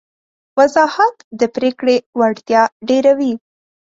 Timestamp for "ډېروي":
2.87-3.33